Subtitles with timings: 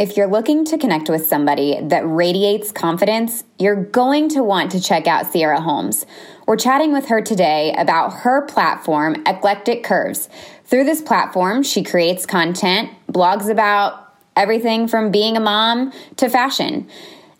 [0.00, 4.80] If you're looking to connect with somebody that radiates confidence, you're going to want to
[4.80, 6.06] check out Sierra Holmes.
[6.46, 10.30] We're chatting with her today about her platform, Eclectic Kurves.
[10.64, 16.88] Through this platform, she creates content, blogs about everything from being a mom to fashion.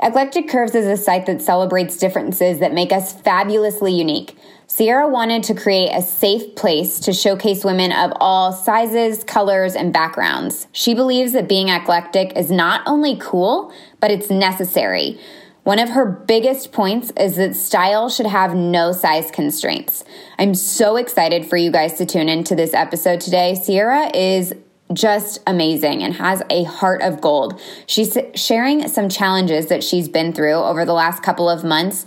[0.02, 4.36] Eclectic Kurves is a site that celebrates differences that make us fabulously unique.
[4.72, 9.92] Sierra wanted to create a safe place to showcase women of all sizes, colors, and
[9.92, 10.68] backgrounds.
[10.70, 15.18] She believes that being eclectic is not only cool, but it's necessary.
[15.64, 20.04] One of her biggest points is that style should have no size constraints.
[20.38, 23.56] I'm so excited for you guys to tune into this episode today.
[23.56, 24.54] Sierra is
[24.92, 27.60] just amazing and has a heart of gold.
[27.86, 32.04] She's sharing some challenges that she's been through over the last couple of months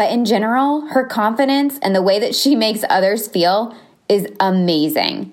[0.00, 3.76] but in general, her confidence and the way that she makes others feel
[4.08, 5.30] is amazing.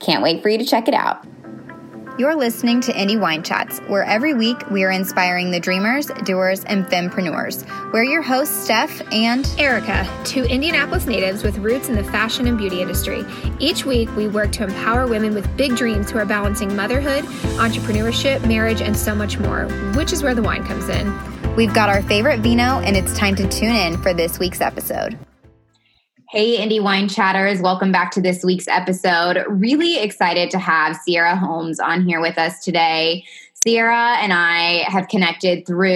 [0.00, 1.26] Can't wait for you to check it out.
[2.18, 6.62] You're listening to Indie Wine Chats, where every week we are inspiring the dreamers, doers,
[6.64, 7.64] and fempreneurs.
[7.90, 12.58] We're your hosts, Steph and Erica, two Indianapolis natives with roots in the fashion and
[12.58, 13.24] beauty industry.
[13.60, 17.24] Each week we work to empower women with big dreams who are balancing motherhood,
[17.56, 21.31] entrepreneurship, marriage, and so much more, which is where the wine comes in.
[21.54, 25.18] We've got our favorite vino, and it's time to tune in for this week's episode.
[26.30, 29.44] Hey, Indie Wine Chatters, welcome back to this week's episode.
[29.46, 33.26] Really excited to have Sierra Holmes on here with us today.
[33.62, 35.90] Sierra and I have connected through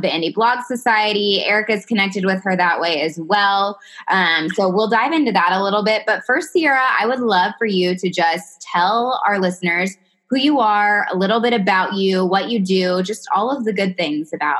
[0.00, 1.44] the Indie Blog Society.
[1.44, 3.78] Erica's connected with her that way as well.
[4.08, 6.02] Um, so we'll dive into that a little bit.
[6.06, 9.96] But first, Sierra, I would love for you to just tell our listeners
[10.26, 13.72] who you are, a little bit about you, what you do, just all of the
[13.72, 14.58] good things about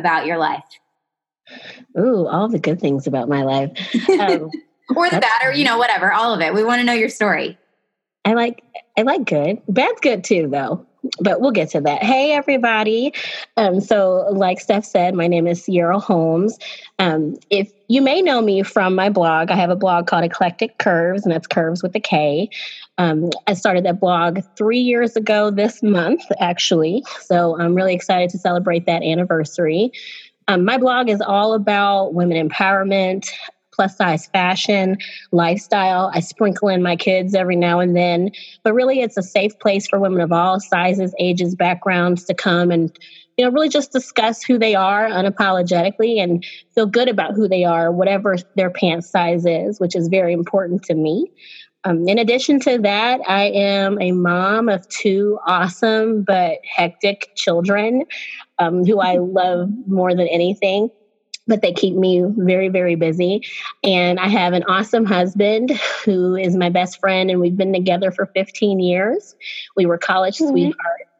[0.00, 0.64] about your life?
[1.98, 3.70] Ooh, all the good things about my life.
[4.08, 4.50] Um,
[4.96, 6.52] or the bad, or you know, whatever, all of it.
[6.52, 7.58] We want to know your story.
[8.24, 8.62] I like
[8.96, 9.62] I like good.
[9.68, 10.86] Bad's good too, though.
[11.20, 12.02] But we'll get to that.
[12.02, 13.14] Hey, everybody.
[13.56, 16.58] Um, so, like Steph said, my name is Sierra Holmes.
[16.98, 20.78] Um, if you may know me from my blog, I have a blog called Eclectic
[20.78, 22.50] Kurves, and that's curves with a K.
[22.98, 27.02] Um, I started that blog three years ago this month, actually.
[27.20, 29.92] So, I'm really excited to celebrate that anniversary.
[30.48, 33.30] Um, my blog is all about women empowerment,
[33.72, 34.96] plus size fashion,
[35.32, 36.10] lifestyle.
[36.14, 38.30] I sprinkle in my kids every now and then,
[38.62, 42.70] but really it's a safe place for women of all sizes, ages, backgrounds to come
[42.70, 42.96] and
[43.36, 46.44] you know really just discuss who they are unapologetically and
[46.74, 50.82] feel good about who they are whatever their pants size is which is very important
[50.82, 51.30] to me.
[51.84, 58.04] Um, in addition to that, I am a mom of two awesome but hectic children
[58.58, 60.90] um, who I love more than anything
[61.50, 63.44] but they keep me very, very busy.
[63.82, 65.72] And I have an awesome husband
[66.04, 69.34] who is my best friend, and we've been together for 15 years.
[69.76, 70.50] We were college mm-hmm.
[70.50, 71.10] sweethearts.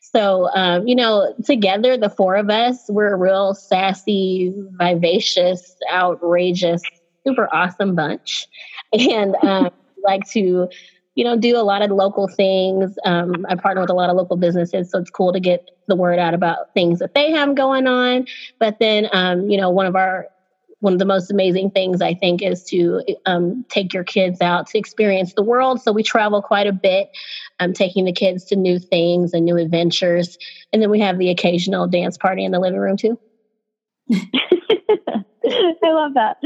[0.00, 6.82] So, um, you know, together, the four of us, we're a real sassy, vivacious, outrageous,
[7.26, 8.46] super awesome bunch.
[8.92, 9.70] And um,
[10.04, 10.68] like to
[11.16, 12.96] you know, do a lot of local things.
[13.04, 15.96] Um, I partner with a lot of local businesses, so it's cool to get the
[15.96, 18.26] word out about things that they have going on.
[18.60, 20.28] But then, um, you know, one of our
[20.80, 24.66] one of the most amazing things I think is to um, take your kids out
[24.68, 25.80] to experience the world.
[25.80, 27.08] So we travel quite a bit,
[27.58, 30.36] um, taking the kids to new things and new adventures,
[30.74, 33.18] and then we have the occasional dance party in the living room too.
[34.12, 36.36] I love that.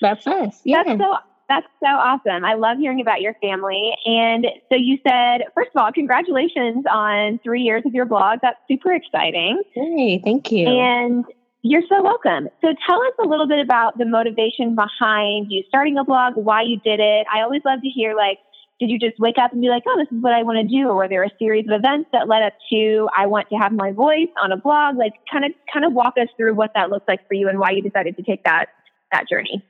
[0.00, 0.60] That's us.
[0.64, 0.82] Yeah.
[0.84, 1.16] That's so
[1.48, 2.44] that's so awesome.
[2.44, 3.92] I love hearing about your family.
[4.04, 8.40] And so you said, first of all, congratulations on three years of your blog.
[8.42, 9.62] That's super exciting.
[9.72, 10.66] Hey, thank you.
[10.66, 11.24] And
[11.62, 12.48] you're so welcome.
[12.60, 16.62] So tell us a little bit about the motivation behind you starting a blog, why
[16.62, 17.26] you did it.
[17.32, 18.38] I always love to hear like,
[18.78, 20.68] did you just wake up and be like, oh, this is what I want to
[20.68, 20.88] do?
[20.88, 23.72] Or were there a series of events that led up to I want to have
[23.72, 24.96] my voice on a blog?
[24.96, 27.58] Like kind of kind of walk us through what that looks like for you and
[27.58, 28.66] why you decided to take that
[29.12, 29.64] that journey.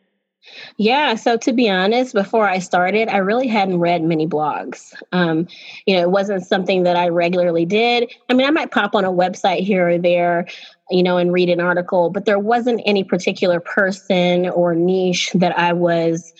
[0.77, 4.95] Yeah, so to be honest, before I started, I really hadn't read many blogs.
[5.13, 5.49] Um,
[5.87, 8.13] you know, it wasn't something that I regularly did.
[8.29, 10.47] I mean, I might pop on a website here or there,
[10.91, 15.59] you know, and read an article, but there wasn't any particular person or niche that
[15.59, 16.33] I was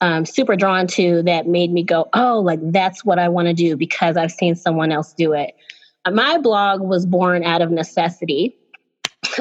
[0.00, 3.54] um, super drawn to that made me go, oh, like that's what I want to
[3.54, 5.56] do because I've seen someone else do it.
[6.04, 8.54] Uh, my blog was born out of necessity.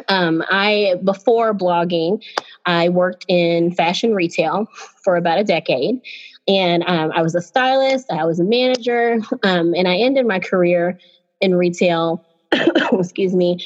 [0.10, 2.24] Um, I before blogging,
[2.68, 4.68] I worked in fashion retail
[5.04, 6.00] for about a decade,
[6.48, 8.12] and um, I was a stylist.
[8.12, 11.00] I was a manager, um, and I ended my career
[11.42, 12.24] in retail.
[12.94, 13.58] excuse me,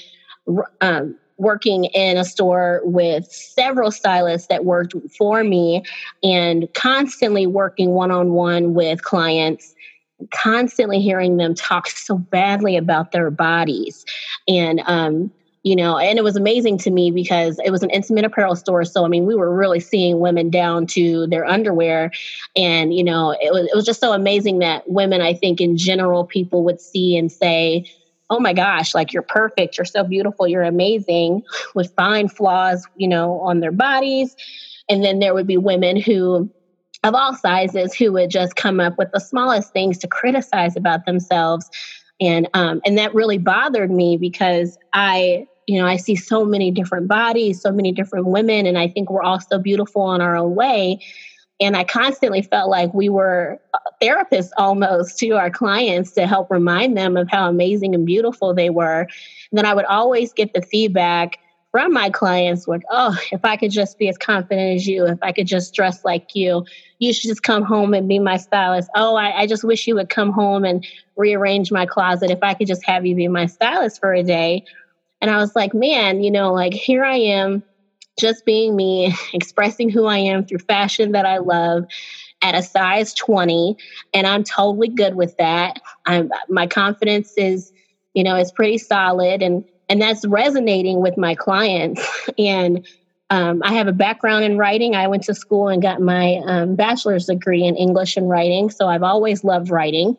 [0.80, 5.84] um, working in a store with several stylists that worked for me,
[6.24, 9.76] and constantly working one on one with clients
[10.30, 14.06] constantly hearing them talk so badly about their bodies.
[14.48, 15.32] And, um,
[15.64, 18.84] you know, and it was amazing to me because it was an intimate apparel store.
[18.84, 22.12] So, I mean, we were really seeing women down to their underwear.
[22.56, 25.78] And, you know, it was, it was just so amazing that women, I think, in
[25.78, 27.86] general, people would see and say,
[28.32, 31.44] oh my gosh, like you're perfect, you're so beautiful, you're amazing,
[31.76, 34.36] with fine flaws, you know, on their bodies.
[34.90, 36.50] And then there would be women who,
[37.04, 41.06] of all sizes, who would just come up with the smallest things to criticize about
[41.06, 41.70] themselves.
[42.20, 46.72] And um, and that really bothered me because I you know, I see so many
[46.72, 50.36] different bodies, so many different women, and I think we're all so beautiful in our
[50.36, 51.00] own way.
[51.60, 56.50] And I constantly felt like we were uh, therapists almost to our clients to help
[56.50, 59.02] remind them of how amazing and beautiful they were.
[59.02, 61.38] And then I would always get the feedback
[61.72, 65.20] from my clients like, oh, if I could just be as confident as you, if
[65.22, 66.66] I could just dress like you,
[67.00, 68.90] you should just come home and be my stylist.
[68.96, 70.86] Oh, I, I just wish you would come home and
[71.16, 72.30] rearrange my closet.
[72.30, 74.66] If I could just have you be my stylist for a day.
[75.22, 77.64] And I was like, man, you know, like here I am,
[78.20, 81.86] just being me, expressing who I am through fashion that I love
[82.42, 83.76] at a size 20
[84.14, 85.78] and I'm totally good with that.
[86.06, 87.72] I'm my confidence is,
[88.14, 92.02] you know, it's pretty solid and and that's resonating with my clients
[92.38, 92.86] and
[93.30, 94.94] um, I have a background in writing.
[94.94, 98.70] I went to school and got my um, bachelor's degree in English and writing.
[98.70, 100.18] So I've always loved writing.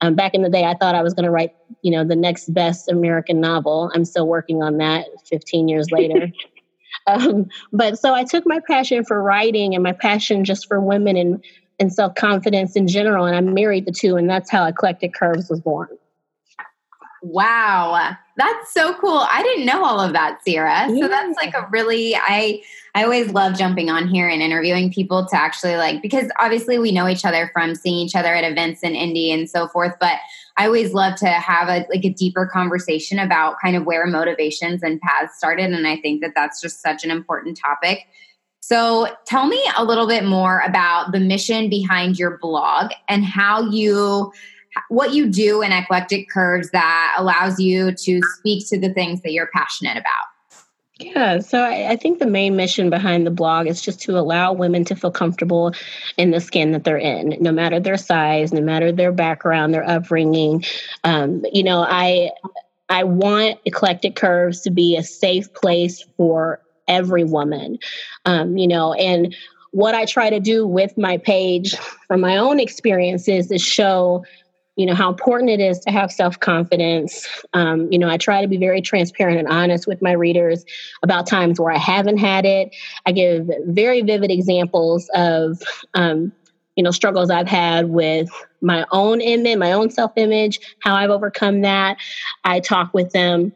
[0.00, 1.52] Um, back in the day, I thought I was going to write,
[1.82, 3.90] you know, the next best American novel.
[3.94, 6.30] I'm still working on that 15 years later.
[7.06, 11.16] um, but so I took my passion for writing and my passion just for women
[11.16, 11.44] and,
[11.80, 15.50] and self confidence in general, and I married the two, and that's how Eclectic Kurves
[15.50, 15.88] was born.
[17.22, 18.16] Wow.
[18.36, 19.26] That's so cool.
[19.28, 20.86] I didn't know all of that, Sierra.
[20.88, 21.02] Yeah.
[21.02, 22.62] So that's like a really I
[22.94, 26.92] I always love jumping on here and interviewing people to actually like because obviously we
[26.92, 30.18] know each other from seeing each other at events in Indy and so forth, but
[30.56, 34.82] I always love to have a like a deeper conversation about kind of where motivations
[34.82, 38.06] and paths started and I think that that's just such an important topic.
[38.60, 43.62] So, tell me a little bit more about the mission behind your blog and how
[43.62, 44.30] you
[44.88, 49.32] what you do in eclectic curves that allows you to speak to the things that
[49.32, 50.26] you're passionate about
[51.00, 54.52] yeah, so I, I, think the main mission behind the blog is just to allow
[54.52, 55.72] women to feel comfortable
[56.16, 59.88] in the skin that they're in, no matter their size, no matter their background, their
[59.88, 60.64] upbringing.
[61.04, 62.30] Um, you know, I
[62.88, 67.78] I want eclectic curves to be a safe place for every woman.
[68.24, 69.36] Um, you know, and
[69.70, 71.76] what I try to do with my page
[72.08, 74.24] from my own experiences is show
[74.78, 77.26] you know how important it is to have self-confidence.
[77.52, 80.64] Um, you know i try to be very transparent and honest with my readers
[81.02, 82.74] about times where i haven't had it.
[83.04, 85.60] I give very vivid examples of
[85.94, 86.32] um,
[86.76, 88.30] you know struggles i've had with
[88.60, 91.98] my own image my own self-image how i've overcome that.
[92.44, 93.52] I talk with them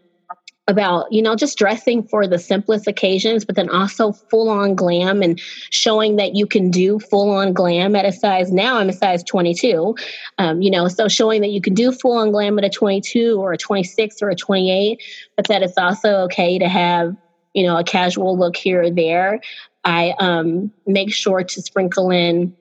[0.73, 5.23] about you know just dressing for the simplest occasions but then also full on glam
[5.23, 5.41] and
[5.71, 9.23] showing that you can do full on glam at a size now i'm a size
[9.23, 9.95] 22
[10.39, 13.41] um, you know so showing that you can do full on glam at a 22
[13.41, 15.01] or a 26 or a 28
[15.37, 17.15] but that it's also okay to have
[17.55, 19.41] you know a casual look here or there.
[19.85, 22.55] I um, make sure to sprinkle in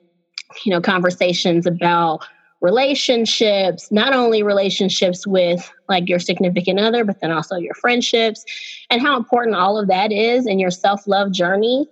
[0.64, 2.24] you know conversations about
[2.62, 8.44] relationships, not only relationships with like your significant other, but then also your friendships
[8.88, 11.88] and how important all of that is in your self love journey.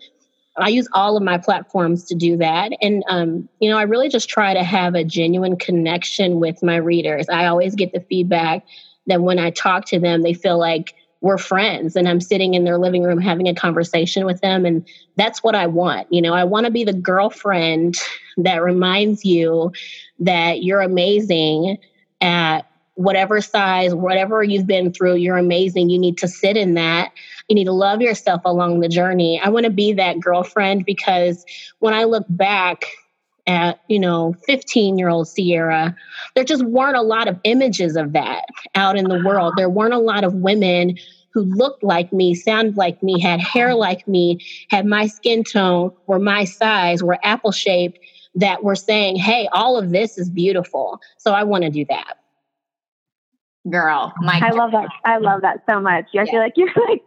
[0.56, 2.72] I use all of my platforms to do that.
[2.82, 6.76] And, um, you know, I really just try to have a genuine connection with my
[6.76, 7.28] readers.
[7.28, 8.64] I always get the feedback
[9.06, 12.64] that when I talk to them, they feel like we're friends and I'm sitting in
[12.64, 14.64] their living room having a conversation with them.
[14.64, 14.86] And
[15.16, 16.10] that's what I want.
[16.10, 17.96] You know, I want to be the girlfriend
[18.38, 19.72] that reminds you
[20.18, 21.78] that you're amazing
[22.20, 25.88] at whatever size, whatever you've been through, you're amazing.
[25.88, 27.12] You need to sit in that.
[27.48, 29.40] You need to love yourself along the journey.
[29.42, 31.44] I want to be that girlfriend because
[31.78, 32.84] when I look back,
[33.46, 35.96] at you know 15 year old sierra
[36.34, 39.94] there just weren't a lot of images of that out in the world there weren't
[39.94, 40.96] a lot of women
[41.32, 44.38] who looked like me sounded like me had hair like me
[44.70, 47.98] had my skin tone were my size were apple shaped
[48.34, 51.00] that were saying, hey, all of this is beautiful.
[51.18, 52.14] So I want to do that.
[53.70, 54.88] Girl, my I love that.
[55.04, 56.06] I love that so much.
[56.14, 56.24] I yeah.
[56.24, 57.02] feel like you're like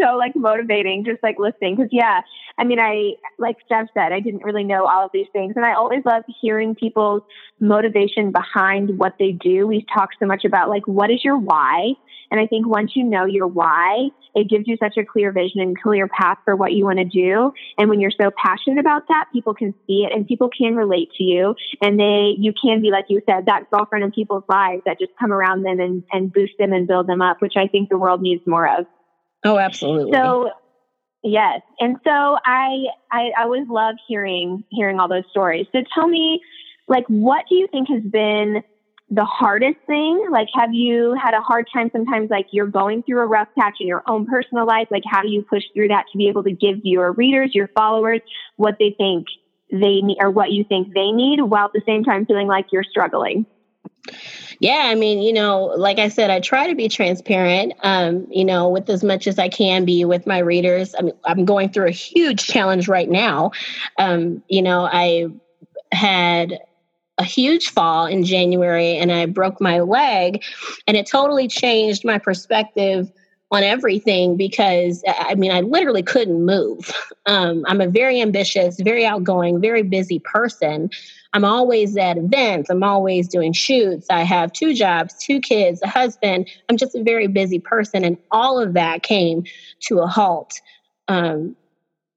[0.00, 2.20] so like motivating just like listening because yeah
[2.58, 5.64] i mean i like steph said i didn't really know all of these things and
[5.64, 7.22] i always love hearing people's
[7.60, 9.66] motivation behind what they do.
[9.66, 11.92] We talk so much about like what is your why?
[12.30, 15.60] And i think once you know your why it gives you such a clear vision
[15.60, 17.52] and clear path for what you want to do.
[17.78, 21.10] And when you're so passionate about that people can see it and people can relate
[21.16, 21.54] to you.
[21.80, 25.12] And they you can be like you said that girlfriend in people's lives that just
[25.18, 27.98] come around them and, and boost them and build them up which i think the
[27.98, 28.86] world needs more of
[29.44, 30.12] Oh, absolutely.
[30.16, 30.50] So
[31.22, 31.60] yes.
[31.80, 32.10] And so
[32.44, 35.66] I, I always love hearing hearing all those stories.
[35.72, 36.40] So tell me,
[36.88, 38.62] like, what do you think has been
[39.10, 40.26] the hardest thing?
[40.30, 43.74] Like, have you had a hard time sometimes, like, you're going through a rough patch
[43.80, 44.88] in your own personal life?
[44.90, 47.68] Like, how do you push through that to be able to give your readers, your
[47.74, 48.20] followers,
[48.56, 49.26] what they think
[49.70, 52.66] they need or what you think they need while at the same time feeling like
[52.72, 53.46] you're struggling?
[54.60, 58.44] Yeah, I mean, you know, like I said, I try to be transparent, um, you
[58.44, 60.94] know, with as much as I can be with my readers.
[60.98, 63.52] I mean, I'm going through a huge challenge right now.
[63.98, 65.26] Um, you know, I
[65.92, 66.58] had
[67.18, 70.42] a huge fall in January and I broke my leg,
[70.86, 73.10] and it totally changed my perspective
[73.50, 76.92] on everything because I mean, I literally couldn't move.
[77.26, 80.88] Um, I'm a very ambitious, very outgoing, very busy person.
[81.34, 82.70] I'm always at events.
[82.70, 84.06] I'm always doing shoots.
[84.08, 86.48] I have two jobs, two kids, a husband.
[86.70, 88.02] I'm just a very busy person.
[88.02, 89.44] And all of that came
[89.80, 90.58] to a halt
[91.08, 91.54] um,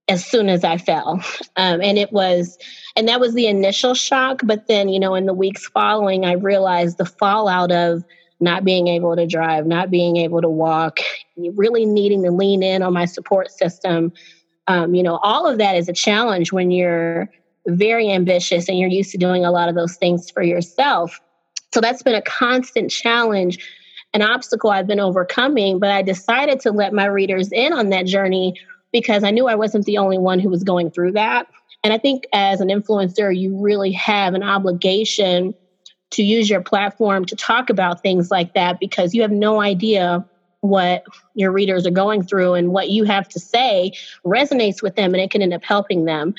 [0.08, 1.22] as soon as I fell.
[1.58, 2.58] Um, and it was,
[2.96, 4.42] and that was the initial shock.
[4.46, 8.06] But then, you know, in the weeks following, I realized the fallout of
[8.42, 11.00] not being able to drive, not being able to walk,
[11.38, 14.12] really needing to lean in on my support system.
[14.68, 17.30] Um, you know, all of that is a challenge when you're
[17.68, 21.20] very ambitious and you're used to doing a lot of those things for yourself.
[21.72, 23.60] So that's been a constant challenge,
[24.14, 25.80] an obstacle I've been overcoming.
[25.80, 28.60] But I decided to let my readers in on that journey
[28.92, 31.48] because I knew I wasn't the only one who was going through that.
[31.84, 35.54] And I think as an influencer, you really have an obligation
[36.12, 40.26] to use your platform to talk about things like that because you have no idea
[40.62, 41.04] what
[41.34, 43.92] your readers are going through and what you have to say
[44.26, 46.34] resonates with them and it can end up helping them.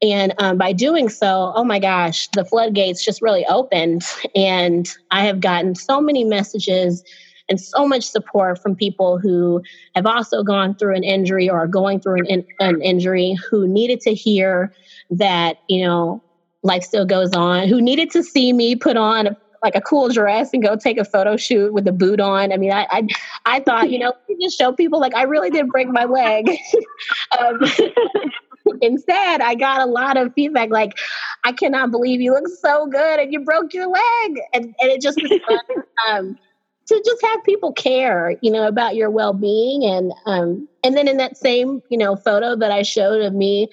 [0.00, 4.04] And um, by doing so, oh my gosh, the floodgates just really opened.
[4.34, 7.02] And I have gotten so many messages
[7.48, 9.62] and so much support from people who
[9.94, 14.00] have also gone through an injury or are going through an, an injury who needed
[14.02, 14.72] to hear
[15.10, 16.22] that, you know,
[16.68, 20.50] life still goes on, who needed to see me put on like a cool dress
[20.52, 22.52] and go take a photo shoot with a boot on.
[22.52, 23.08] I mean, I I,
[23.44, 26.48] I thought, you know, just show people like I really did break my leg.
[27.40, 27.60] um,
[28.82, 30.98] instead, I got a lot of feedback like,
[31.44, 34.38] I cannot believe you look so good and you broke your leg.
[34.52, 36.38] And, and it just was fun um,
[36.86, 39.84] to just have people care, you know, about your well being.
[39.84, 43.68] And, um, and then in that same, you know, photo that I showed of me,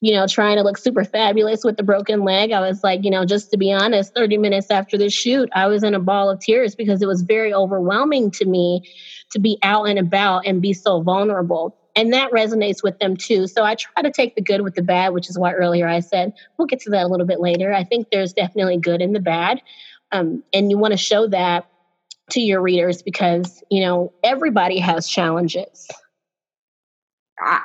[0.00, 3.10] you know, trying to look super fabulous with the broken leg, I was like, you
[3.10, 6.30] know, just to be honest, 30 minutes after the shoot, I was in a ball
[6.30, 8.82] of tears because it was very overwhelming to me
[9.32, 13.46] to be out and about and be so vulnerable and that resonates with them too.
[13.46, 16.00] So I try to take the good with the bad, which is why earlier I
[16.00, 17.72] said we'll get to that a little bit later.
[17.72, 19.60] I think there's definitely good in the bad,
[20.12, 21.68] um, and you want to show that
[22.30, 25.88] to your readers because you know everybody has challenges.
[27.44, 27.58] Uh,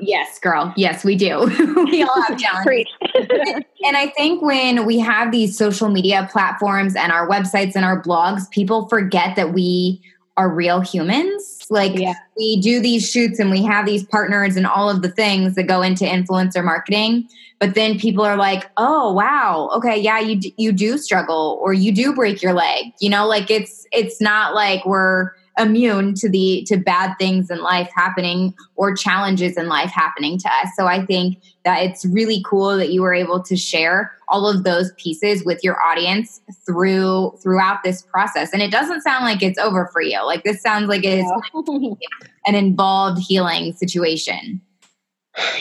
[0.00, 0.72] yes, girl.
[0.76, 1.40] Yes, we do.
[1.90, 2.86] we all have challenges.
[3.84, 8.02] and I think when we have these social media platforms and our websites and our
[8.02, 10.02] blogs, people forget that we
[10.36, 11.64] are real humans.
[11.70, 12.14] Like yeah.
[12.36, 15.64] we do these shoots and we have these partners and all of the things that
[15.64, 17.28] go into influencer marketing.
[17.60, 19.70] But then people are like, "Oh, wow.
[19.76, 23.26] Okay, yeah, you d- you do struggle or you do break your leg." You know,
[23.26, 28.54] like it's it's not like we're immune to the to bad things in life happening
[28.74, 30.68] or challenges in life happening to us.
[30.76, 34.64] So I think that it's really cool that you were able to share all of
[34.64, 38.52] those pieces with your audience through throughout this process.
[38.52, 40.24] And it doesn't sound like it's over for you.
[40.24, 41.30] Like this sounds like it's
[42.46, 44.60] an involved healing situation.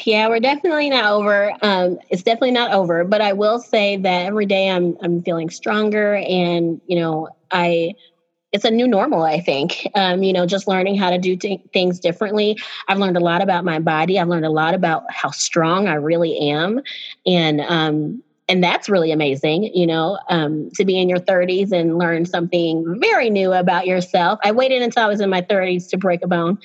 [0.05, 1.53] Yeah, we're definitely not over.
[1.61, 5.49] Um, it's definitely not over, but I will say that every day I'm I'm feeling
[5.49, 7.95] stronger, and you know I
[8.53, 9.87] it's a new normal i think.
[9.95, 12.57] Um, you know just learning how to do t- things differently.
[12.87, 14.19] I've learned a lot about my body.
[14.19, 16.81] I've learned a lot about how strong i really am.
[17.25, 21.97] And um, and that's really amazing you know um, to be in your 30s and
[21.97, 24.39] learn something very new about yourself.
[24.43, 26.57] I waited until i was in my 30s to break a bone.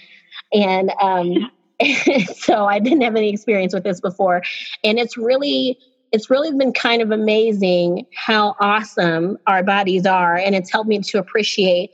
[0.52, 1.50] And um,
[2.34, 4.42] so i didn't have any experience with this before.
[4.84, 5.78] And it's really
[6.12, 10.36] it's really been kind of amazing how awesome our bodies are.
[10.36, 11.90] And it's helped me to appreciate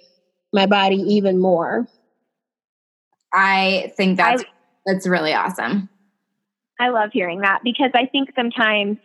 [0.53, 1.89] my body even more.
[3.33, 4.47] I think that's I,
[4.87, 5.89] that's really awesome.
[6.79, 8.99] I love hearing that because I think sometimes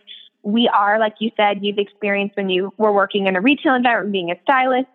[0.44, 4.14] we are, like you said, you've experienced when you were working in a retail environment,
[4.14, 4.88] being a stylist.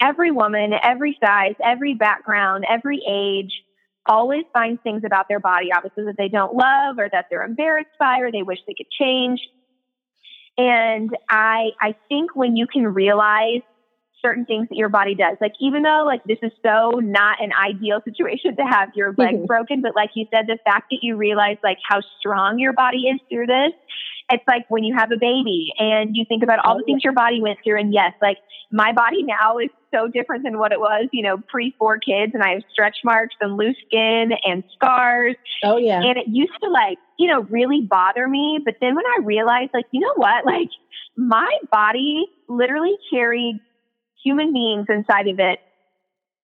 [0.00, 3.61] Every woman, every size, every background, every age
[4.06, 7.90] always finds things about their body, obviously, that they don't love or that they're embarrassed
[7.98, 9.40] by or they wish they could change.
[10.58, 13.62] And I, I think when you can realize
[14.22, 15.36] certain things that your body does.
[15.40, 19.34] Like even though like this is so not an ideal situation to have your leg
[19.34, 19.46] mm-hmm.
[19.46, 23.08] broken, but like you said, the fact that you realize like how strong your body
[23.08, 23.72] is through this,
[24.30, 27.12] it's like when you have a baby and you think about all the things your
[27.12, 27.78] body went through.
[27.78, 28.38] And yes, like
[28.70, 32.32] my body now is so different than what it was, you know, pre four kids,
[32.32, 35.36] and I have stretch marks and loose skin and scars.
[35.62, 36.00] Oh yeah.
[36.00, 38.58] And it used to like, you know, really bother me.
[38.64, 40.70] But then when I realized, like, you know what, like
[41.16, 43.60] my body literally carried
[44.24, 45.60] human beings inside of it.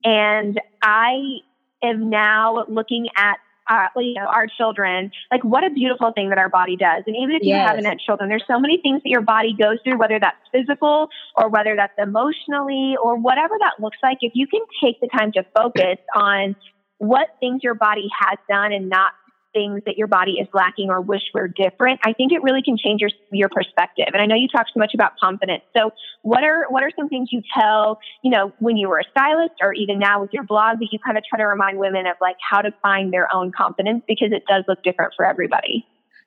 [0.05, 1.41] And I
[1.83, 6.39] am now looking at uh, you know, our children, like what a beautiful thing that
[6.39, 7.03] our body does.
[7.07, 9.77] And even if you haven't had children, there's so many things that your body goes
[9.85, 14.19] through, whether that's physical or whether that's emotionally or whatever that looks like.
[14.23, 16.57] If you can take the time to focus on
[16.97, 19.13] what things your body has done and not
[19.53, 22.77] things that your body is lacking or wish were different, I think it really can
[22.77, 24.07] change your your perspective.
[24.13, 25.63] And I know you talk so much about confidence.
[25.77, 25.91] So
[26.23, 29.55] what are what are some things you tell, you know, when you were a stylist
[29.61, 32.17] or even now with your blog that you kind of try to remind women of
[32.21, 35.87] like how to find their own confidence because it does look different for everybody.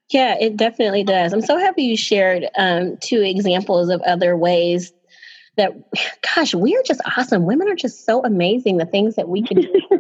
[0.09, 1.31] Yeah, it definitely does.
[1.31, 4.91] I'm so happy you shared um, two examples of other ways
[5.55, 5.73] that,
[6.35, 7.45] gosh, we are just awesome.
[7.45, 8.77] Women are just so amazing.
[8.77, 9.81] The things that we can do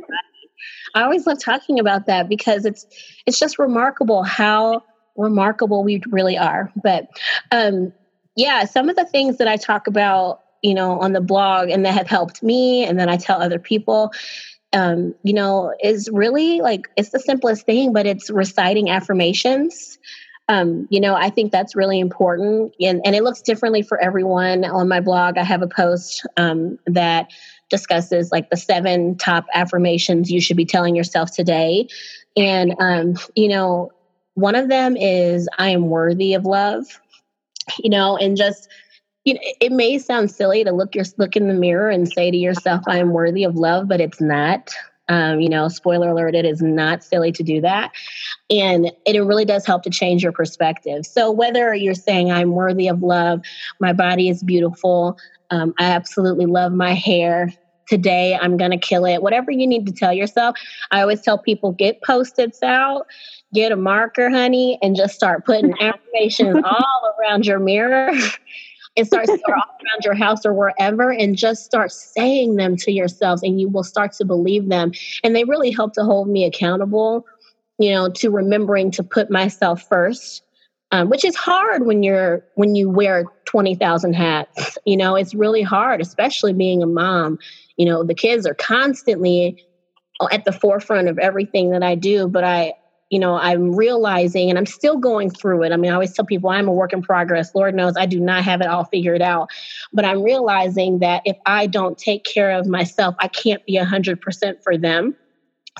[0.93, 2.85] I always love talking about that because it's
[3.25, 4.83] it's just remarkable how
[5.17, 6.71] remarkable we really are.
[6.81, 7.07] But
[7.51, 7.93] um,
[8.35, 11.85] yeah, some of the things that I talk about, you know, on the blog and
[11.85, 14.11] that have helped me, and then I tell other people,
[14.73, 19.97] um, you know, is really like it's the simplest thing, but it's reciting affirmations.
[20.47, 24.65] Um, you know, I think that's really important, and, and it looks differently for everyone.
[24.65, 27.31] On my blog, I have a post um, that
[27.71, 31.87] discusses like the seven top affirmations you should be telling yourself today.
[32.37, 33.91] And, um, you know,
[34.35, 36.85] one of them is, I am worthy of love,
[37.79, 38.69] you know, and just,
[39.25, 42.31] you know, it may sound silly to look your look in the mirror and say
[42.31, 44.69] to yourself, "I am worthy of love," but it's not.
[45.09, 47.91] Um, you know, spoiler alert: it is not silly to do that,
[48.49, 51.05] and it really does help to change your perspective.
[51.05, 53.41] So whether you're saying, "I'm worthy of love,"
[53.79, 55.17] "My body is beautiful,"
[55.51, 57.53] um, "I absolutely love my hair,"
[57.91, 59.21] today I'm going to kill it.
[59.21, 60.55] Whatever you need to tell yourself.
[60.91, 63.05] I always tell people get post-its out,
[63.53, 68.13] get a marker, honey, and just start putting affirmations all around your mirror.
[68.97, 73.39] and start, all around your house or wherever and just start saying them to yourself
[73.41, 74.91] and you will start to believe them
[75.23, 77.25] and they really help to hold me accountable
[77.79, 80.43] you know to remembering to put myself first
[80.91, 85.61] um, which is hard when you're when you wear 20,000 hats you know it's really
[85.61, 87.39] hard especially being a mom
[87.77, 89.63] you know the kids are constantly
[90.19, 92.73] uh, at the forefront of everything that i do but i
[93.09, 95.71] you know i'm realizing and i'm still going through it.
[95.71, 97.53] I mean i always tell people i'm a work in progress.
[97.53, 99.49] Lord knows i do not have it all figured out.
[99.93, 104.63] But i'm realizing that if i don't take care of myself i can't be 100%
[104.63, 105.15] for them.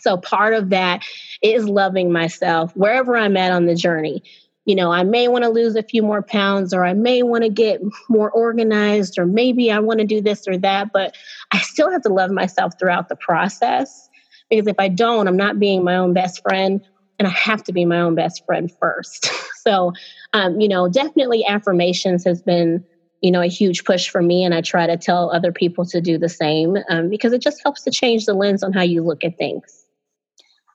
[0.01, 1.03] So part of that
[1.41, 4.23] is loving myself wherever i'm at on the journey
[4.65, 7.43] you know, I may want to lose a few more pounds or I may want
[7.43, 11.15] to get more organized or maybe I want to do this or that, but
[11.51, 14.09] I still have to love myself throughout the process
[14.49, 16.81] because if I don't, I'm not being my own best friend
[17.17, 19.31] and I have to be my own best friend first.
[19.63, 19.93] so,
[20.33, 22.83] um, you know, definitely affirmations has been,
[23.21, 24.43] you know, a huge push for me.
[24.43, 27.61] And I try to tell other people to do the same um, because it just
[27.63, 29.80] helps to change the lens on how you look at things.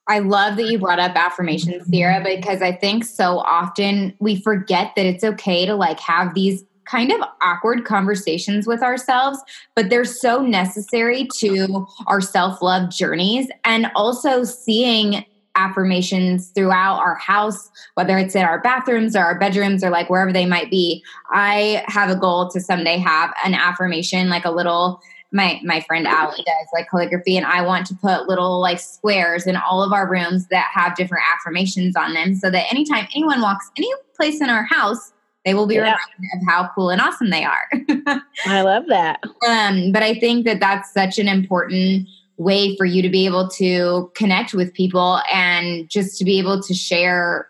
[0.09, 4.93] I love that you brought up affirmations, Sierra, because I think so often we forget
[4.97, 9.39] that it's okay to like have these kind of awkward conversations with ourselves,
[9.75, 15.25] but they're so necessary to our self love journeys and also seeing
[15.57, 20.33] affirmations throughout our house, whether it's in our bathrooms or our bedrooms or like wherever
[20.33, 21.03] they might be.
[21.31, 25.01] I have a goal to someday have an affirmation, like a little
[25.37, 29.47] my my friend Allie does like calligraphy, and I want to put little like squares
[29.47, 33.41] in all of our rooms that have different affirmations on them, so that anytime anyone
[33.41, 35.13] walks any place in our house,
[35.45, 35.83] they will be yeah.
[35.83, 37.71] reminded of how cool and awesome they are.
[38.47, 39.21] I love that.
[39.47, 43.49] Um, but I think that that's such an important way for you to be able
[43.49, 47.49] to connect with people and just to be able to share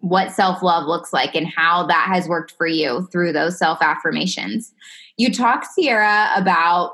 [0.00, 3.78] what self love looks like and how that has worked for you through those self
[3.82, 4.72] affirmations.
[5.16, 6.92] You talk, Sierra, about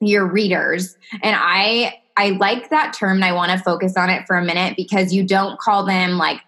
[0.00, 4.26] your readers, and I I like that term and I want to focus on it
[4.26, 6.40] for a minute because you don't call them like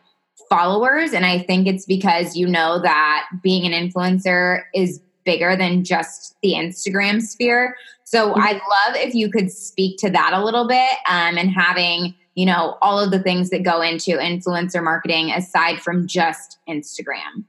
[0.48, 1.12] followers.
[1.12, 6.36] And I think it's because you know that being an influencer is bigger than just
[6.42, 7.76] the Instagram sphere.
[8.04, 8.40] So mm-hmm.
[8.40, 12.46] I'd love if you could speak to that a little bit um, and having, you
[12.46, 17.44] know, all of the things that go into influencer marketing aside from just Instagram.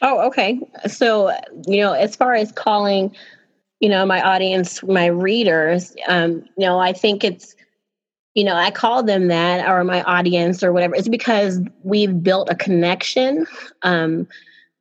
[0.00, 0.58] Oh, okay.
[0.86, 1.30] So,
[1.66, 3.14] you know, as far as calling,
[3.82, 7.56] you know, my audience, my readers, um, you know, I think it's,
[8.34, 10.94] you know, I call them that or my audience or whatever.
[10.94, 13.44] It's because we've built a connection.
[13.82, 14.28] Um,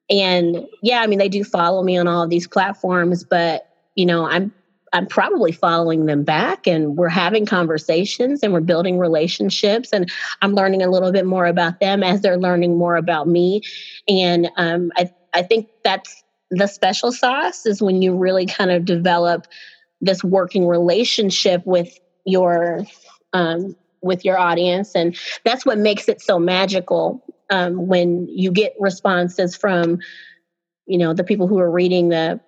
[0.07, 4.05] and yeah, I mean, they do follow me on all of these platforms, but you
[4.05, 4.53] know, I'm
[4.93, 10.11] I'm probably following them back and we're having conversations and we're building relationships and
[10.41, 13.61] I'm learning a little bit more about them as they're learning more about me.
[14.09, 18.85] And um, I, I think that's the special sauce is when you really kind of
[18.85, 19.47] develop
[20.01, 22.85] this working relationship with your
[23.33, 24.93] um, with your audience.
[24.95, 29.99] And that's what makes it so magical um, when you get responses from
[30.85, 32.39] you know the people who are reading the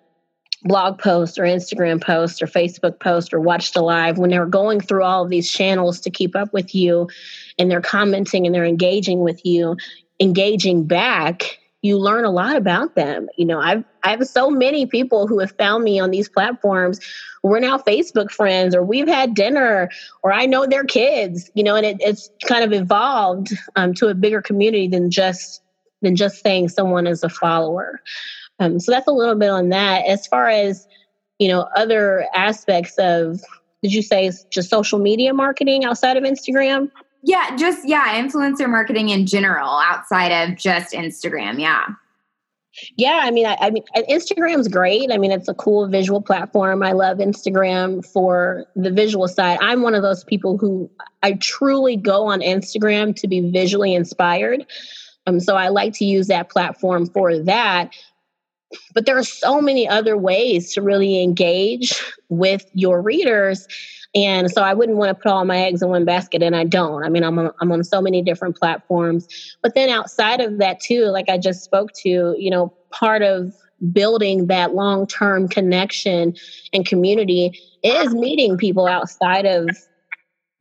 [0.63, 4.79] blog post or Instagram post or Facebook post or watch the live when they're going
[4.79, 7.09] through all of these channels to keep up with you
[7.59, 9.75] and they're commenting and they're engaging with you,
[10.21, 13.27] engaging back, you learn a lot about them.
[13.37, 16.99] You know, I've I have so many people who have found me on these platforms.
[17.43, 19.89] We're now Facebook friends, or we've had dinner,
[20.23, 21.51] or I know their kids.
[21.53, 25.61] You know, and it, it's kind of evolved um, to a bigger community than just
[26.01, 28.01] than just saying someone is a follower.
[28.59, 30.05] Um, so that's a little bit on that.
[30.05, 30.87] As far as
[31.37, 33.41] you know, other aspects of
[33.81, 36.89] did you say just social media marketing outside of Instagram?
[37.23, 41.59] Yeah, just yeah, influencer marketing in general outside of just Instagram.
[41.59, 41.85] Yeah.
[42.97, 45.11] Yeah, I mean, I, I, mean, Instagram's great.
[45.11, 46.81] I mean, it's a cool visual platform.
[46.81, 49.59] I love Instagram for the visual side.
[49.61, 50.89] I'm one of those people who
[51.21, 54.65] I truly go on Instagram to be visually inspired.
[55.27, 57.95] Um, so I like to use that platform for that.
[58.95, 63.67] But there are so many other ways to really engage with your readers.
[64.15, 66.65] And so I wouldn't want to put all my eggs in one basket, and I
[66.65, 67.03] don't.
[67.03, 69.27] I mean, I'm on, I'm on so many different platforms.
[69.61, 73.53] But then outside of that, too, like I just spoke to, you know, part of
[73.91, 76.35] building that long term connection
[76.71, 79.67] and community is meeting people outside of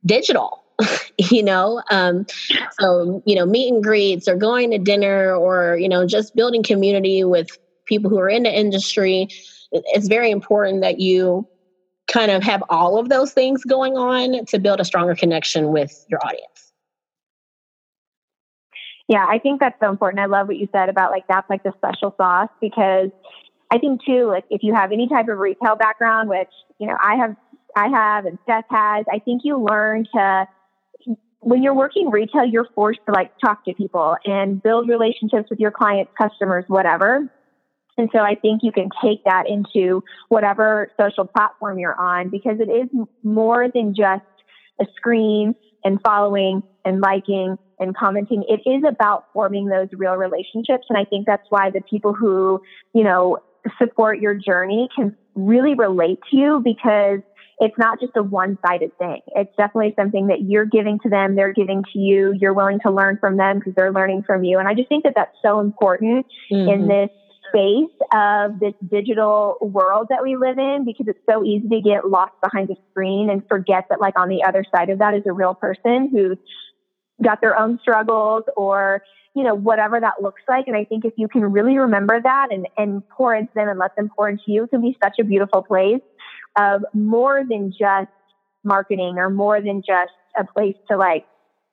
[0.05, 0.61] digital
[1.17, 2.25] you know um,
[2.81, 6.63] so you know meet and greets or going to dinner or you know just building
[6.63, 9.27] community with people who are in the industry.
[9.71, 11.47] It's very important that you
[12.13, 16.05] kind of have all of those things going on to build a stronger connection with
[16.09, 16.71] your audience.
[19.09, 20.21] Yeah, I think that's so important.
[20.21, 23.09] I love what you said about like that's like the special sauce because
[23.69, 26.49] I think too, like if you have any type of retail background, which,
[26.79, 27.35] you know, I have
[27.75, 30.47] I have and Steph has, I think you learn to
[31.39, 35.59] when you're working retail, you're forced to like talk to people and build relationships with
[35.59, 37.29] your clients, customers, whatever.
[37.97, 42.59] And so I think you can take that into whatever social platform you're on because
[42.59, 42.89] it is
[43.23, 44.23] more than just
[44.81, 48.43] a screen and following and liking and commenting.
[48.47, 50.85] It is about forming those real relationships.
[50.89, 52.61] And I think that's why the people who,
[52.93, 53.37] you know,
[53.77, 57.19] support your journey can really relate to you because
[57.59, 59.21] it's not just a one sided thing.
[59.35, 62.91] It's definitely something that you're giving to them, they're giving to you, you're willing to
[62.91, 64.59] learn from them because they're learning from you.
[64.59, 66.69] And I just think that that's so important mm-hmm.
[66.69, 67.09] in this
[67.53, 72.09] space of this digital world that we live in because it's so easy to get
[72.09, 75.21] lost behind a screen and forget that like on the other side of that is
[75.27, 76.37] a real person who's
[77.21, 79.03] got their own struggles or
[79.35, 80.67] you know whatever that looks like.
[80.67, 83.79] And i think if you can really remember that and and pour into them and
[83.79, 86.01] let them pour into you it can be such a beautiful place
[86.57, 88.09] of more than just
[88.63, 91.25] marketing or more than just a place to like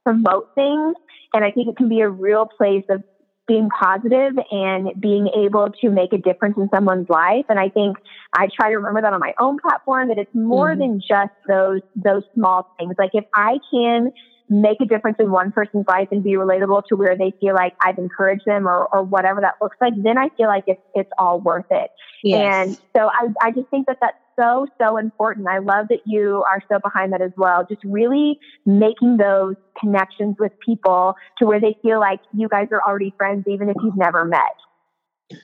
[0.05, 0.95] promote things.
[1.33, 3.03] And i think it can be a real place of
[3.51, 7.45] being positive and being able to make a difference in someone's life.
[7.49, 7.97] And I think
[8.33, 10.81] I try to remember that on my own platform that it's more mm-hmm.
[10.81, 12.95] than just those those small things.
[12.97, 14.13] Like if I can
[14.49, 17.75] make a difference in one person's life and be relatable to where they feel like
[17.81, 21.11] I've encouraged them or, or whatever that looks like, then I feel like it's, it's
[21.19, 21.91] all worth it.
[22.23, 22.69] Yes.
[22.69, 25.47] And so I, I just think that that's so, so important.
[25.49, 27.67] I love that you are so behind that as well.
[27.69, 32.83] Just really making those connections with people to where they feel like you guys are
[32.87, 34.41] already friends, even if you've never met.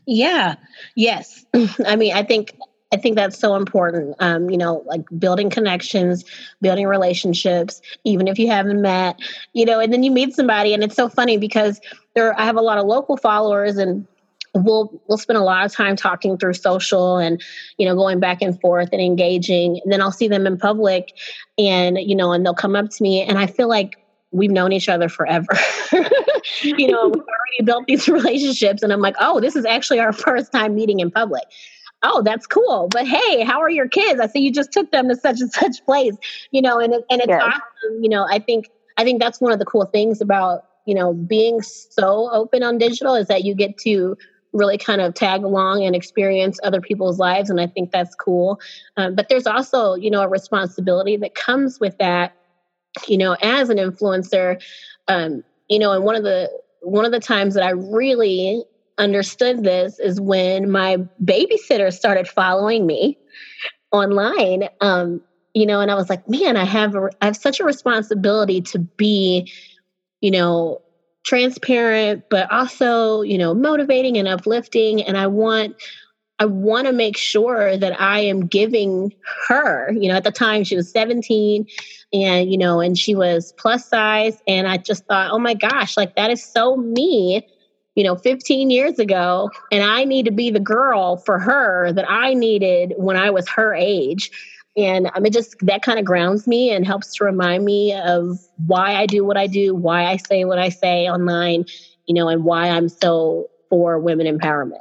[0.06, 0.56] Yeah.
[0.94, 1.44] Yes.
[1.86, 2.56] I mean, I think
[2.92, 4.14] I think that's so important.
[4.20, 6.24] Um, you know, like building connections,
[6.60, 9.18] building relationships, even if you haven't met,
[9.52, 11.80] you know, and then you meet somebody and it's so funny because
[12.14, 14.06] there I have a lot of local followers and
[14.56, 17.42] we'll we'll spend a lot of time talking through social and
[17.78, 19.80] you know going back and forth and engaging.
[19.84, 21.12] And then i'll see them in public
[21.58, 23.96] and you know and they'll come up to me and i feel like
[24.32, 25.46] we've known each other forever.
[26.62, 30.12] You know we've already built these relationships and i'm like oh this is actually our
[30.26, 31.42] first time meeting in public.
[32.02, 34.20] Oh that's cool but hey how are your kids?
[34.20, 36.16] I see you just took them to such and such place.
[36.52, 37.42] You know and, and it's yes.
[37.42, 38.02] awesome.
[38.02, 41.12] You know i think i think that's one of the cool things about you know
[41.12, 44.16] being so open on digital is that you get to
[44.52, 48.60] really kind of tag along and experience other people's lives and i think that's cool.
[48.96, 52.34] Um, but there's also you know a responsibility that comes with that
[53.06, 54.62] you know as an influencer.
[55.08, 58.62] Um, you know and one of the one of the times that i really
[58.98, 63.18] understood this is when my babysitter started following me
[63.92, 65.20] online um,
[65.54, 68.60] you know and i was like man i have a, i have such a responsibility
[68.60, 69.50] to be
[70.20, 70.80] you know
[71.26, 75.02] transparent but also you know motivating and uplifting.
[75.02, 75.74] And i want
[76.38, 79.12] i want to make sure that i am giving
[79.48, 81.66] her you know at the time she was 17
[82.12, 84.40] and you know and she was plus size.
[84.46, 87.46] And i just thought oh my gosh like that is so me
[87.96, 89.50] you know 15 years ago.
[89.72, 93.48] And i need to be the girl for her that i needed when i was
[93.48, 94.30] her age
[94.76, 98.38] and um, it just that kind of grounds me and helps to remind me of
[98.66, 101.64] why I do what I do, why I say what I say online,
[102.06, 104.80] you know, and why I'm so for women empowerment.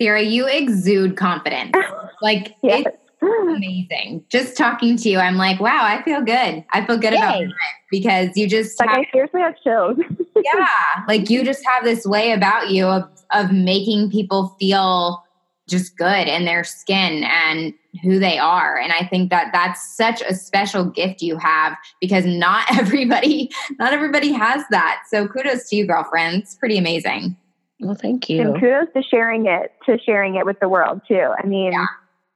[0.00, 1.72] Sierra, you exude confidence.
[2.20, 2.84] Like yes.
[2.86, 4.24] it's amazing.
[4.28, 6.64] Just talking to you, I'm like, wow, I feel good.
[6.70, 7.18] I feel good Yay.
[7.18, 7.50] about it
[7.90, 9.98] because you just like have, I seriously have chills.
[10.44, 10.68] yeah,
[11.08, 15.24] like you just have this way about you of of making people feel
[15.68, 18.78] just good in their skin and who they are.
[18.78, 23.92] And i think that that's such a special gift you have because not everybody not
[23.92, 25.02] everybody has that.
[25.08, 26.42] So kudos to you girlfriend.
[26.42, 27.36] It's pretty amazing.
[27.80, 28.40] Well thank you.
[28.40, 31.32] And kudos to sharing it to sharing it with the world too.
[31.38, 31.86] I mean yeah.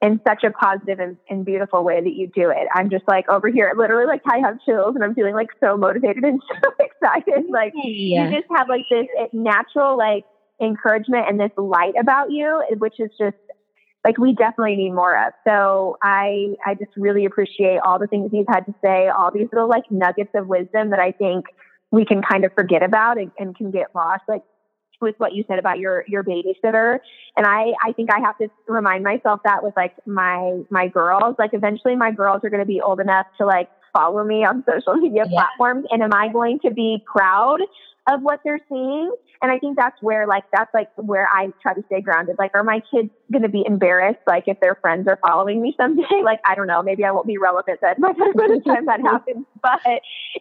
[0.03, 2.69] in such a positive and, and, beautiful way that you do it.
[2.75, 5.77] I'm just like over here literally like i have chills and i'm feeling like so
[5.77, 7.47] motivated and so excited.
[7.49, 8.29] Like yeah.
[8.29, 10.25] you just have like this natural like
[10.61, 13.37] encouragement and this light about you which is just
[14.07, 15.33] like we definitely need more of.
[15.45, 19.49] So I I just really appreciate all the things you've had to say, all these
[19.53, 21.47] little like nuggets of wisdom that I think
[21.91, 24.23] we can kind of forget about and, and can get lost.
[24.29, 24.43] Like
[25.01, 26.99] with what you said about your your babysitter
[27.37, 31.35] and i i think i have to remind myself that with like my my girls
[31.39, 34.65] like eventually my girls are going to be old enough to like follow me on
[34.71, 35.43] social media yeah.
[35.43, 37.61] platforms and am i going to be proud
[38.09, 39.13] of what they're seeing.
[39.43, 42.37] And I think that's where like that's like where I try to stay grounded.
[42.39, 46.03] Like, are my kids gonna be embarrassed like if their friends are following me someday?
[46.27, 49.47] Like, I don't know, maybe I won't be relevant by the time that happens.
[49.63, 49.81] But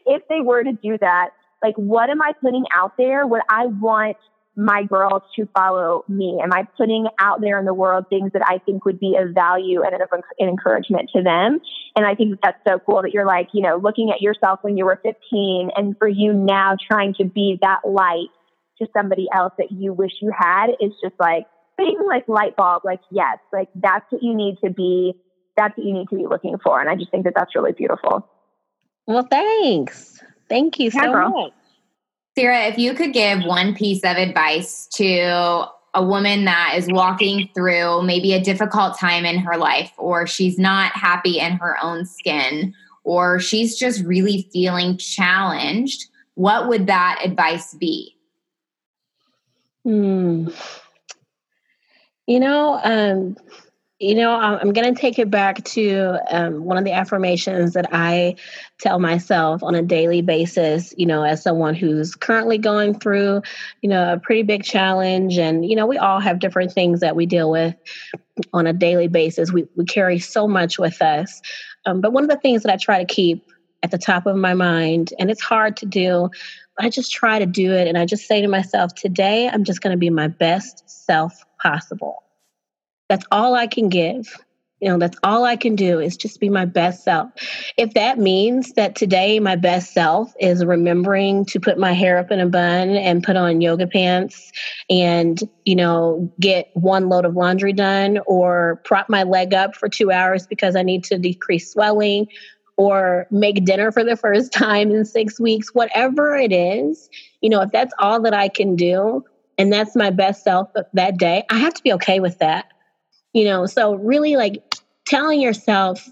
[0.06, 1.30] if they were to do that,
[1.62, 3.28] like what am I putting out there?
[3.28, 4.17] What I want
[4.56, 6.39] my girls to follow me?
[6.41, 9.34] Am I putting out there in the world things that I think would be of
[9.34, 11.60] value and of an encouragement to them?
[11.96, 14.78] And I think that's so cool that you're like, you know, looking at yourself when
[14.78, 18.28] you were 15 and for you now trying to be that light
[18.80, 21.46] to somebody else that you wish you had is just like
[21.78, 25.13] being like light bulb, like, yes, like that's what you need to be.
[25.58, 26.80] That's what you need to be looking for.
[26.80, 28.30] And I just think that that's really beautiful.
[29.08, 30.22] Well, thanks.
[30.50, 31.54] Thank you so much.
[32.38, 37.50] Sierra, if you could give one piece of advice to a woman that is walking
[37.56, 42.06] through maybe a difficult time in her life, or she's not happy in her own
[42.06, 42.74] skin,
[43.06, 48.17] or she's just really feeling challenged, what would that advice be?
[49.86, 50.50] Hmm.
[52.28, 53.38] You know, um,
[54.00, 57.88] you know, I'm going to take it back to um, one of the affirmations that
[57.94, 58.36] I
[58.78, 63.42] tell myself on a daily basis, you know, as someone who's currently going through,
[63.82, 65.38] you know, a pretty big challenge.
[65.38, 67.74] And, you know, we all have different things that we deal with
[68.52, 69.54] on a daily basis.
[69.54, 71.42] We, we carry so much with us.
[71.86, 73.50] Um, but one of the things that I try to keep
[73.82, 76.30] at the top of my mind, and it's hard to do,
[76.78, 77.88] I just try to do it.
[77.88, 81.46] And I just say to myself, today, I'm just going to be my best self
[81.62, 82.25] possible
[83.10, 84.36] that's all I can give.
[84.82, 87.32] You know, that's all I can do is just be my best self.
[87.78, 92.30] If that means that today my best self is remembering to put my hair up
[92.30, 94.52] in a bun and put on yoga pants
[94.89, 99.88] and, you know, get one load of laundry done or prop my leg up for
[99.88, 102.28] two hours because I need to decrease swelling
[102.76, 107.62] or make dinner for the first time in six weeks, whatever it is, you know,
[107.62, 109.24] if that's all that I can do
[109.58, 112.65] and that's my best self that day, I have to be okay with that
[113.36, 114.63] you know so really like
[115.06, 116.10] telling yourself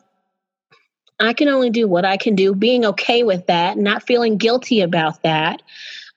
[1.19, 4.81] i can only do what i can do being okay with that not feeling guilty
[4.81, 5.61] about that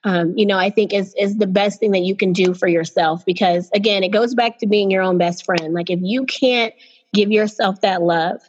[0.07, 2.69] um, you know, I think is is the best thing that you can do for
[2.69, 5.75] yourself because again, it goes back to being your own best friend.
[5.75, 6.73] Like if you can't
[7.13, 8.41] give yourself that love,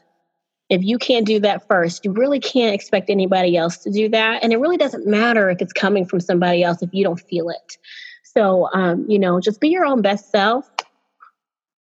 [0.70, 4.44] if you can't do that first, you really can't expect anybody else to do that.
[4.44, 7.50] And it really doesn't matter if it's coming from somebody else if you don't feel
[7.50, 7.78] it.
[8.24, 10.70] So, um, you know, just be your own best self,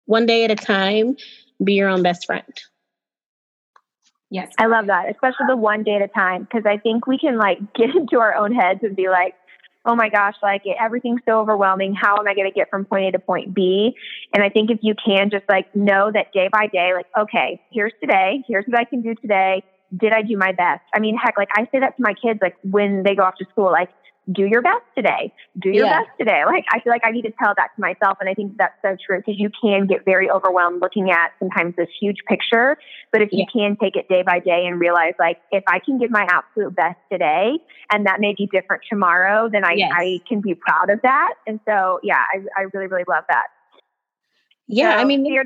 [0.06, 1.16] one day at a time,
[1.64, 2.44] be your own best friend.
[4.30, 4.52] Yes.
[4.58, 7.38] I love that, especially the one day at a time, because I think we can
[7.38, 9.36] like get into our own heads and be like,
[9.86, 11.94] oh my gosh, like everything's so overwhelming.
[11.94, 13.96] How am I going to get from point A to point B?
[14.34, 17.62] And I think if you can just like know that day by day, like, okay,
[17.72, 19.64] here's today, here's what I can do today.
[19.96, 20.82] Did I do my best?
[20.94, 23.36] I mean, heck, like I say that to my kids, like when they go off
[23.38, 23.90] to school, like,
[24.32, 25.32] do your best today.
[25.60, 26.00] Do your yeah.
[26.00, 26.44] best today.
[26.46, 28.18] Like I feel like I need to tell that to myself.
[28.20, 31.76] And I think that's so true because you can get very overwhelmed looking at sometimes
[31.76, 32.78] this huge picture.
[33.12, 33.40] But if yeah.
[33.40, 36.26] you can take it day by day and realize like if I can give my
[36.30, 37.54] absolute best today
[37.92, 39.92] and that may be different tomorrow, then I, yes.
[39.94, 41.34] I can be proud of that.
[41.46, 43.46] And so yeah, I, I really, really love that.
[44.68, 45.44] Yeah, so, I mean, your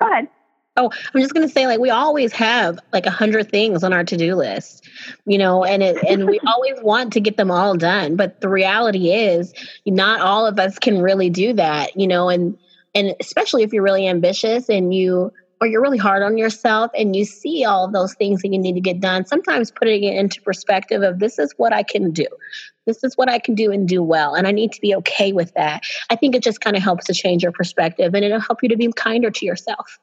[0.00, 0.28] go ahead.
[0.76, 3.92] Oh, I'm just going to say, like, we always have like a hundred things on
[3.92, 4.88] our to do list,
[5.26, 8.16] you know, and it, and we always want to get them all done.
[8.16, 9.52] But the reality is,
[9.84, 12.56] not all of us can really do that, you know, and
[12.94, 17.14] and especially if you're really ambitious and you or you're really hard on yourself and
[17.14, 19.24] you see all those things that you need to get done.
[19.24, 22.26] Sometimes putting it into perspective of this is what I can do.
[22.84, 24.34] This is what I can do and do well.
[24.34, 25.84] And I need to be okay with that.
[26.10, 28.70] I think it just kind of helps to change your perspective and it'll help you
[28.70, 30.00] to be kinder to yourself.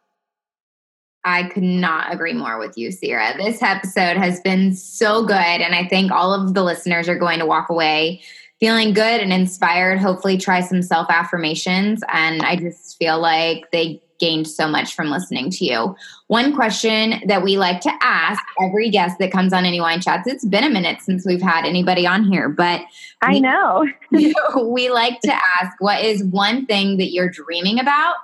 [1.25, 3.35] I could not agree more with you, Sierra.
[3.37, 5.35] This episode has been so good.
[5.35, 8.21] And I think all of the listeners are going to walk away
[8.59, 9.99] feeling good and inspired.
[9.99, 12.01] Hopefully, try some self affirmations.
[12.11, 15.95] And I just feel like they gained so much from listening to you.
[16.27, 20.27] One question that we like to ask every guest that comes on Indie Wine Chats,
[20.27, 22.81] it's been a minute since we've had anybody on here, but
[23.21, 23.87] I we, know.
[24.65, 28.15] we like to ask what is one thing that you're dreaming about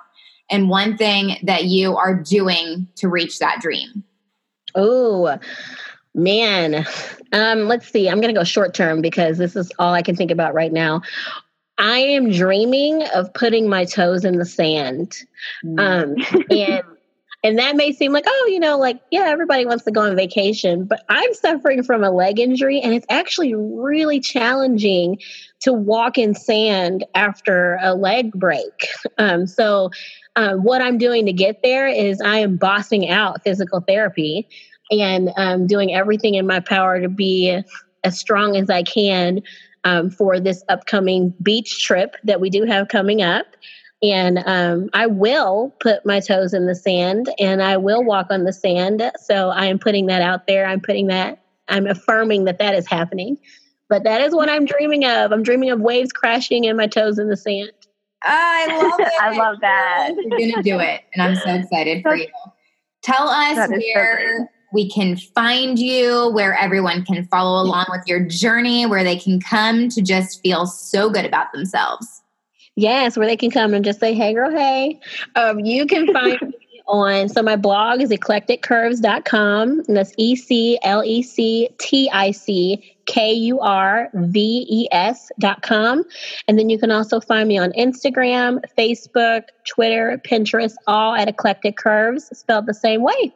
[0.50, 4.04] and one thing that you are doing to reach that dream?
[4.74, 5.38] Oh,
[6.14, 6.86] man.
[7.32, 8.08] Um, let's see.
[8.08, 10.72] I'm going to go short term because this is all I can think about right
[10.72, 11.02] now.
[11.78, 15.16] I am dreaming of putting my toes in the sand.
[15.64, 15.80] Mm.
[15.80, 16.82] Um, and
[17.46, 20.16] and that may seem like, oh, you know, like, yeah, everybody wants to go on
[20.16, 25.20] vacation, but I'm suffering from a leg injury and it's actually really challenging
[25.60, 28.88] to walk in sand after a leg break.
[29.18, 29.90] Um, so
[30.36, 34.48] um, what I'm doing to get there is I am bossing out physical therapy
[34.90, 37.60] and um, doing everything in my power to be
[38.04, 39.42] as strong as I can
[39.84, 43.46] um, for this upcoming beach trip that we do have coming up.
[44.02, 48.44] And um, I will put my toes in the sand and I will walk on
[48.44, 49.10] the sand.
[49.22, 50.66] So I am putting that out there.
[50.66, 53.38] I'm putting that, I'm affirming that that is happening.
[53.88, 55.32] But that is what I'm dreaming of.
[55.32, 57.70] I'm dreaming of waves crashing and my toes in the sand.
[58.26, 59.12] I love it.
[59.20, 60.10] I love that.
[60.16, 61.02] You're going to do it.
[61.14, 62.26] And I'm so excited for you.
[63.02, 68.20] Tell us where so we can find you, where everyone can follow along with your
[68.20, 72.22] journey, where they can come to just feel so good about themselves.
[72.74, 75.00] Yes, where they can come and just say, hey, girl, hey.
[75.34, 76.54] Um, you can find
[76.88, 82.30] on, so my blog is eclectickurves.com, and that's E C L E C T I
[82.30, 86.04] C K U R V E S dot com.
[86.48, 91.76] And then you can also find me on Instagram, Facebook, Twitter, Pinterest, all at Eclectic
[91.76, 93.34] Kurves, spelled the same way.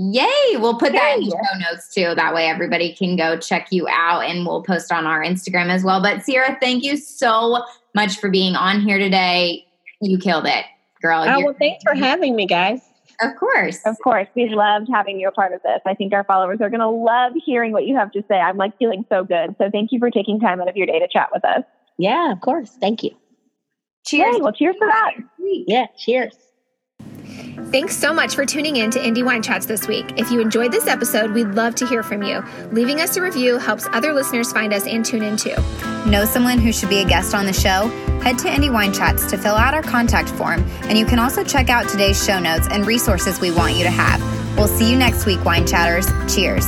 [0.00, 0.56] Yay!
[0.56, 0.98] We'll put Yay.
[0.98, 2.14] that in the show notes too.
[2.14, 5.82] That way everybody can go check you out and we'll post on our Instagram as
[5.82, 6.00] well.
[6.00, 7.64] But Sierra, thank you so
[7.96, 9.66] much for being on here today.
[10.00, 10.64] You killed it,
[11.00, 11.24] girl.
[11.26, 12.80] Oh, well, thanks for having me, guys.
[13.20, 13.80] Of course.
[13.84, 14.28] Of course.
[14.36, 15.80] We loved having you a part of this.
[15.86, 18.36] I think our followers are going to love hearing what you have to say.
[18.36, 19.56] I'm like feeling so good.
[19.58, 21.64] So thank you for taking time out of your day to chat with us.
[21.98, 22.76] Yeah, of course.
[22.80, 23.10] Thank you.
[24.06, 24.36] Cheers.
[24.36, 25.14] Yay, well, cheers for that.
[25.66, 26.36] Yeah, cheers.
[27.66, 30.06] Thanks so much for tuning in to Indie Wine Chats this week.
[30.16, 32.42] If you enjoyed this episode, we'd love to hear from you.
[32.72, 35.54] Leaving us a review helps other listeners find us and tune in too.
[36.06, 37.88] Know someone who should be a guest on the show?
[38.22, 41.44] Head to Indie Wine Chats to fill out our contact form, and you can also
[41.44, 44.20] check out today's show notes and resources we want you to have.
[44.56, 46.06] We'll see you next week, Wine Chatters.
[46.34, 46.66] Cheers.